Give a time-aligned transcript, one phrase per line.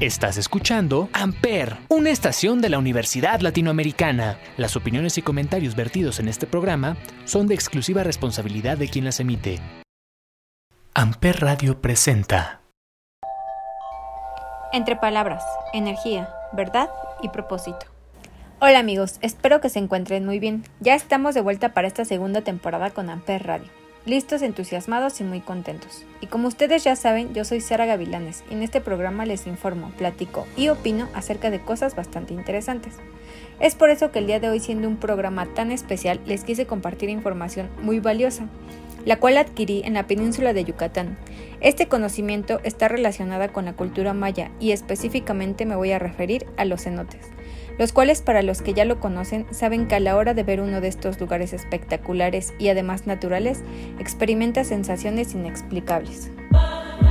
[0.00, 4.38] Estás escuchando Amper, una estación de la Universidad Latinoamericana.
[4.56, 9.20] Las opiniones y comentarios vertidos en este programa son de exclusiva responsabilidad de quien las
[9.20, 9.60] emite.
[10.94, 12.62] Amper Radio presenta.
[14.72, 15.44] Entre palabras,
[15.74, 16.88] energía, verdad
[17.22, 17.84] y propósito.
[18.58, 20.64] Hola amigos, espero que se encuentren muy bien.
[20.80, 25.40] Ya estamos de vuelta para esta segunda temporada con Amper Radio listos, entusiasmados y muy
[25.40, 26.04] contentos.
[26.20, 29.90] Y como ustedes ya saben, yo soy Sara Gavilanes y en este programa les informo,
[29.98, 32.96] platico y opino acerca de cosas bastante interesantes.
[33.60, 36.66] Es por eso que el día de hoy, siendo un programa tan especial, les quise
[36.66, 38.46] compartir información muy valiosa,
[39.04, 41.18] la cual adquirí en la península de Yucatán.
[41.60, 46.64] Este conocimiento está relacionada con la cultura maya y específicamente me voy a referir a
[46.64, 47.30] los cenotes
[47.80, 50.60] los cuales para los que ya lo conocen saben que a la hora de ver
[50.60, 53.62] uno de estos lugares espectaculares y además naturales,
[53.98, 56.30] experimenta sensaciones inexplicables.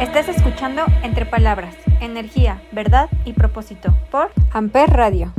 [0.00, 5.32] Estás escuchando Entre Palabras, Energía, Verdad y Propósito por Amper Radio.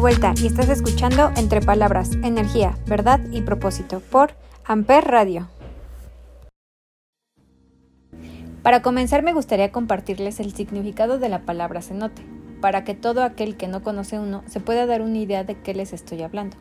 [0.00, 4.30] Vuelta y estás escuchando Entre Palabras, Energía, Verdad y Propósito por
[4.64, 5.48] Amper Radio.
[8.62, 12.22] Para comenzar me gustaría compartirles el significado de la palabra cenote,
[12.62, 15.74] para que todo aquel que no conoce uno se pueda dar una idea de qué
[15.74, 16.56] les estoy hablando.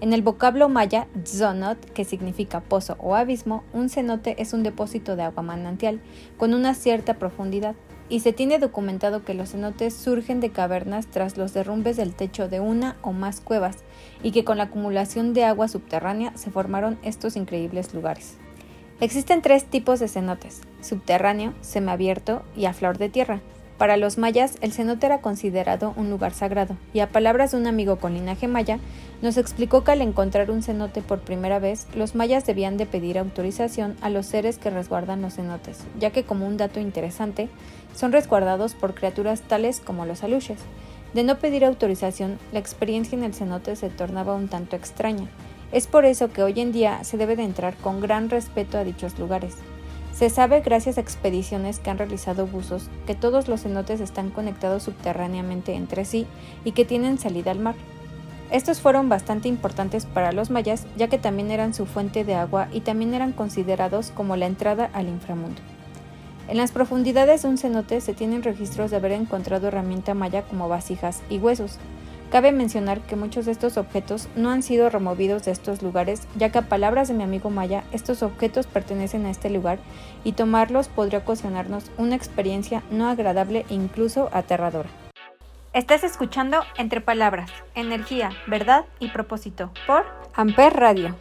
[0.00, 5.14] En el vocablo maya, zonot, que significa pozo o abismo, un cenote es un depósito
[5.14, 6.00] de agua manantial
[6.36, 7.76] con una cierta profundidad,
[8.12, 12.46] y se tiene documentado que los cenotes surgen de cavernas tras los derrumbes del techo
[12.46, 13.78] de una o más cuevas,
[14.22, 18.36] y que con la acumulación de agua subterránea se formaron estos increíbles lugares.
[19.00, 23.40] Existen tres tipos de cenotes, subterráneo, semiabierto y a flor de tierra.
[23.82, 27.66] Para los mayas, el cenote era considerado un lugar sagrado, y a palabras de un
[27.66, 28.78] amigo con linaje maya,
[29.22, 33.18] nos explicó que al encontrar un cenote por primera vez, los mayas debían de pedir
[33.18, 37.48] autorización a los seres que resguardan los cenotes, ya que como un dato interesante,
[37.92, 40.60] son resguardados por criaturas tales como los aluches.
[41.12, 45.26] De no pedir autorización, la experiencia en el cenote se tornaba un tanto extraña.
[45.72, 48.84] Es por eso que hoy en día se debe de entrar con gran respeto a
[48.84, 49.56] dichos lugares.
[50.12, 54.82] Se sabe gracias a expediciones que han realizado buzos que todos los cenotes están conectados
[54.82, 56.26] subterráneamente entre sí
[56.64, 57.74] y que tienen salida al mar.
[58.50, 62.68] Estos fueron bastante importantes para los mayas ya que también eran su fuente de agua
[62.70, 65.60] y también eran considerados como la entrada al inframundo.
[66.48, 70.68] En las profundidades de un cenote se tienen registros de haber encontrado herramienta maya como
[70.68, 71.78] vasijas y huesos,
[72.32, 76.50] Cabe mencionar que muchos de estos objetos no han sido removidos de estos lugares, ya
[76.50, 79.78] que a palabras de mi amigo Maya, estos objetos pertenecen a este lugar
[80.24, 84.88] y tomarlos podría ocasionarnos una experiencia no agradable e incluso aterradora.
[85.74, 91.14] Estás escuchando Entre Palabras, Energía, Verdad y Propósito por Amper Radio.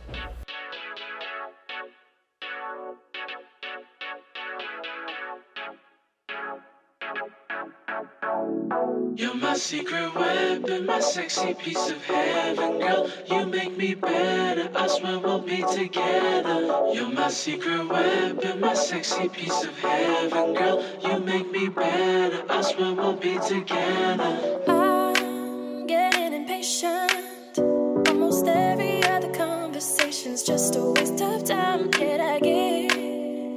[9.62, 13.08] You're secret weapon, my sexy piece of heaven, girl.
[13.28, 14.68] You make me better.
[14.76, 16.62] I swear we'll be together.
[16.92, 20.84] You're my secret weapon, my sexy piece of heaven, girl.
[21.04, 22.44] You make me better.
[22.50, 24.64] I swear we'll be together.
[24.68, 27.60] I'm getting impatient.
[27.60, 31.92] Almost every other conversation's just a waste of time.
[32.00, 32.98] Yet I give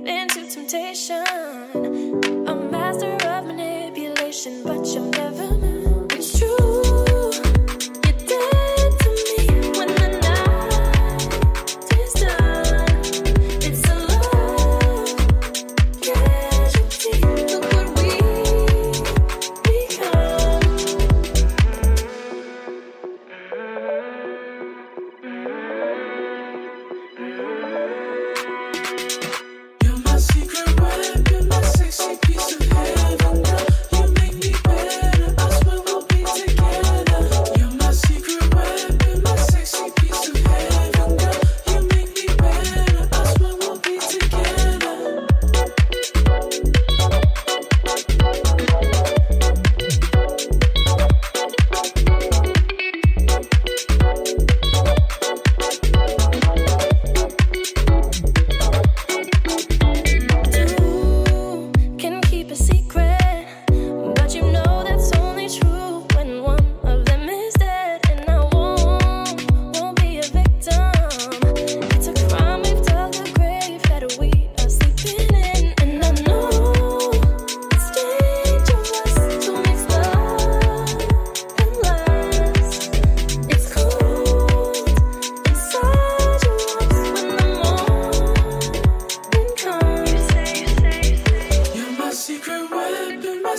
[0.06, 1.24] into temptation.
[2.46, 5.23] A master of manipulation, but you'll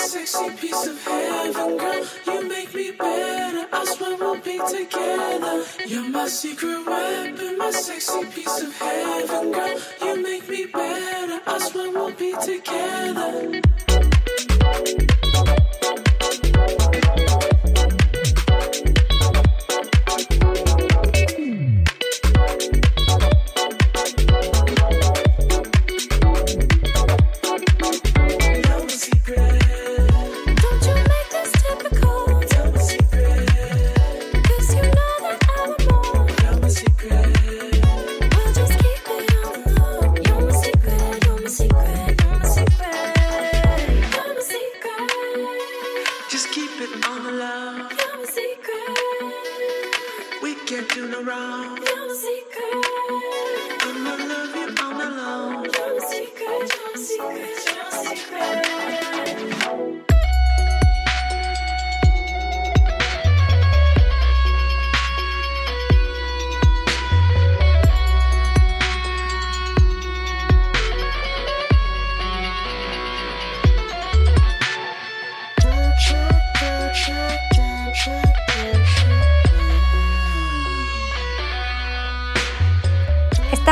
[0.06, 2.06] sexy piece of heaven, girl.
[2.28, 3.68] You make me better.
[3.74, 5.64] I swear we'll be together.
[5.88, 9.80] You're my secret weapon, my sexy piece of heaven, girl.
[10.02, 11.40] You make me better.
[11.48, 13.62] I swear we'll be together.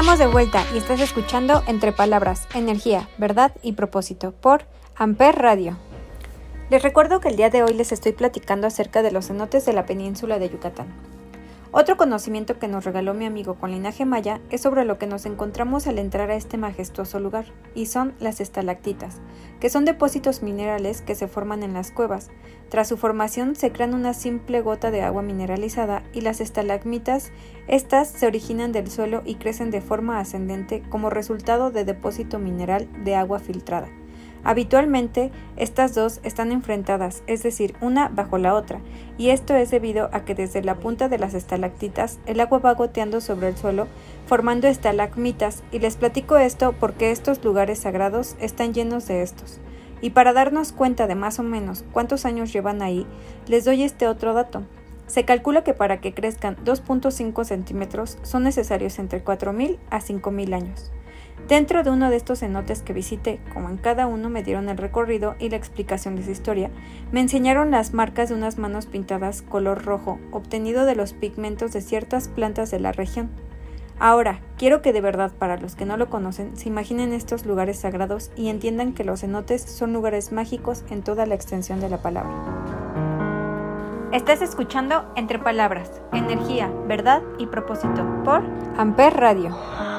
[0.03, 4.65] Estamos de vuelta y estás escuchando Entre Palabras, Energía, Verdad y Propósito por
[4.97, 5.77] Amper Radio.
[6.69, 9.71] Les recuerdo que el día de hoy les estoy platicando acerca de los cenotes de
[9.71, 10.87] la península de Yucatán.
[11.75, 15.25] Otro conocimiento que nos regaló mi amigo con linaje maya es sobre lo que nos
[15.25, 19.21] encontramos al entrar a este majestuoso lugar, y son las estalactitas,
[19.59, 22.29] que son depósitos minerales que se forman en las cuevas.
[22.69, 27.31] Tras su formación se crean una simple gota de agua mineralizada y las estalagmitas,
[27.67, 32.87] estas se originan del suelo y crecen de forma ascendente como resultado de depósito mineral
[33.03, 33.89] de agua filtrada.
[34.45, 38.81] Habitualmente, estas dos están enfrentadas, es decir, una bajo la otra,
[39.17, 42.73] y esto es debido a que desde la punta de las estalactitas el agua va
[42.73, 43.87] goteando sobre el suelo,
[44.27, 49.59] formando estalagmitas, y les platico esto porque estos lugares sagrados están llenos de estos.
[50.01, 53.07] Y para darnos cuenta de más o menos cuántos años llevan ahí,
[53.47, 54.63] les doy este otro dato.
[55.07, 60.91] Se calcula que para que crezcan 2.5 centímetros son necesarios entre 4.000 a 5.000 años.
[61.47, 64.77] Dentro de uno de estos cenotes que visité, como en cada uno me dieron el
[64.77, 66.71] recorrido y la explicación de su historia,
[67.11, 71.81] me enseñaron las marcas de unas manos pintadas color rojo, obtenido de los pigmentos de
[71.81, 73.29] ciertas plantas de la región.
[73.99, 77.79] Ahora, quiero que de verdad para los que no lo conocen se imaginen estos lugares
[77.79, 82.01] sagrados y entiendan que los cenotes son lugares mágicos en toda la extensión de la
[82.01, 82.33] palabra.
[84.11, 88.43] Estás escuchando Entre Palabras, Energía, Verdad y Propósito por
[88.77, 89.92] Amper Radio.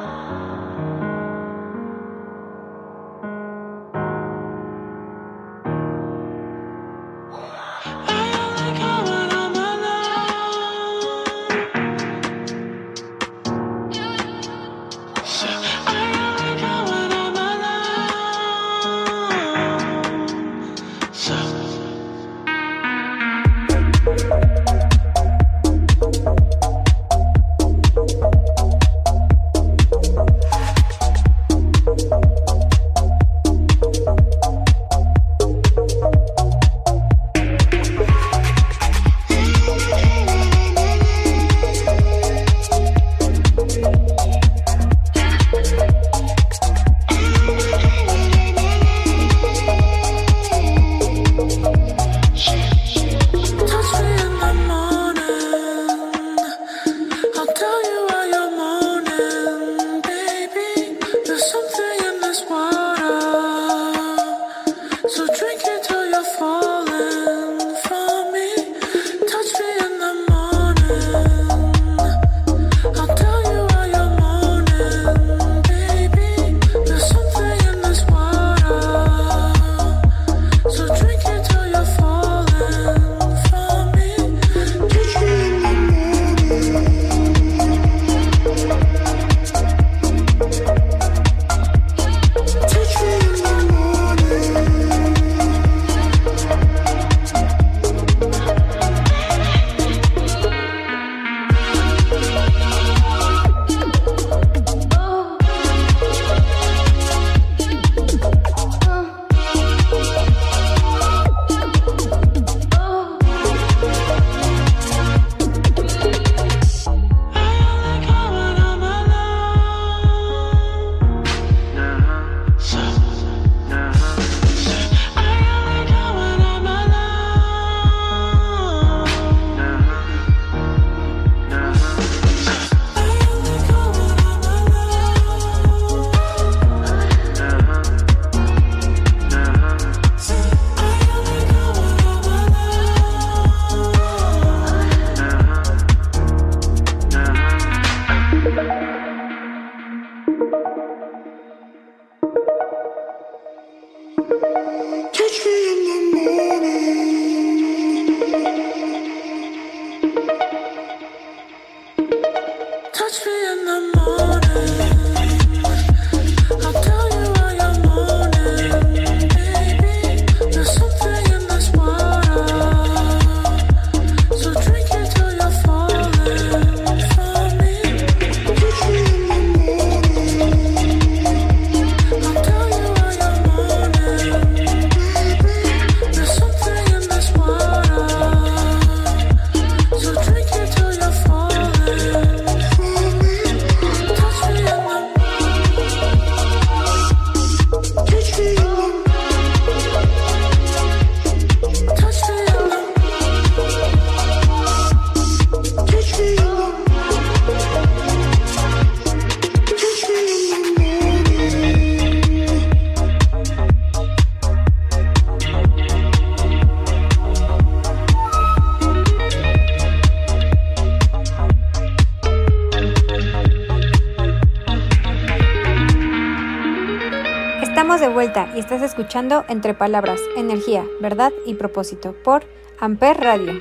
[228.34, 232.44] Y estás escuchando Entre Palabras, Energía, Verdad y Propósito por
[232.80, 233.52] Amper Radio.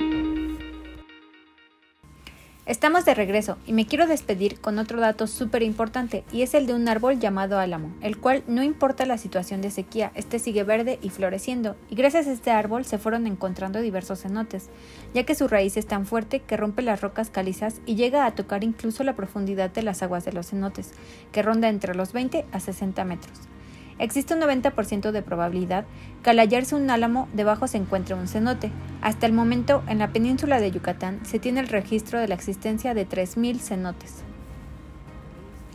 [2.66, 6.66] Estamos de regreso y me quiero despedir con otro dato súper importante y es el
[6.66, 10.64] de un árbol llamado álamo, el cual no importa la situación de sequía, este sigue
[10.64, 14.70] verde y floreciendo y gracias a este árbol se fueron encontrando diversos cenotes,
[15.14, 18.34] ya que su raíz es tan fuerte que rompe las rocas calizas y llega a
[18.34, 20.94] tocar incluso la profundidad de las aguas de los cenotes,
[21.30, 23.53] que ronda entre los 20 a 60 metros.
[23.98, 25.84] Existe un 90% de probabilidad
[26.22, 28.72] que al hallarse un álamo debajo se encuentre un cenote.
[29.02, 32.94] Hasta el momento, en la península de Yucatán se tiene el registro de la existencia
[32.94, 34.24] de 3.000 cenotes.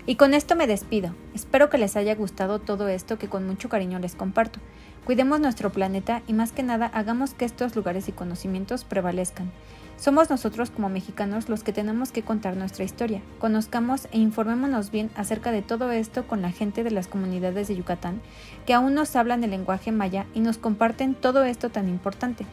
[0.05, 1.13] Y con esto me despido.
[1.35, 4.59] Espero que les haya gustado todo esto que con mucho cariño les comparto.
[5.05, 9.51] Cuidemos nuestro planeta y más que nada hagamos que estos lugares y conocimientos prevalezcan.
[9.99, 13.21] Somos nosotros como mexicanos los que tenemos que contar nuestra historia.
[13.37, 17.75] Conozcamos e informémonos bien acerca de todo esto con la gente de las comunidades de
[17.75, 18.21] Yucatán,
[18.65, 22.45] que aún nos hablan el lenguaje maya y nos comparten todo esto tan importante.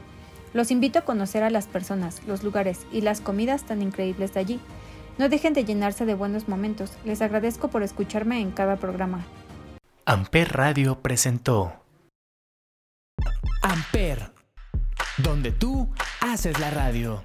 [0.55, 4.41] Los invito a conocer a las personas, los lugares y las comidas tan increíbles de
[4.41, 4.61] allí.
[5.17, 6.91] No dejen de llenarse de buenos momentos.
[7.05, 9.25] Les agradezco por escucharme en cada programa.
[10.05, 11.73] Amper Radio presentó
[13.63, 14.33] Amper,
[15.19, 15.89] donde tú
[16.21, 17.23] haces la radio.